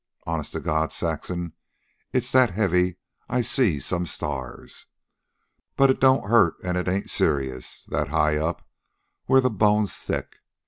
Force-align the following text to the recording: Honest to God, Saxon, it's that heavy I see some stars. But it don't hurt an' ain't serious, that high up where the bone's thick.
Honest 0.25 0.53
to 0.53 0.59
God, 0.59 0.91
Saxon, 0.91 1.53
it's 2.11 2.31
that 2.31 2.49
heavy 2.55 2.97
I 3.29 3.41
see 3.41 3.79
some 3.79 4.07
stars. 4.07 4.87
But 5.77 5.91
it 5.91 5.99
don't 6.01 6.25
hurt 6.27 6.55
an' 6.63 6.75
ain't 6.89 7.11
serious, 7.11 7.83
that 7.83 8.07
high 8.07 8.37
up 8.37 8.67
where 9.27 9.41
the 9.41 9.51
bone's 9.51 9.93
thick. 9.95 10.37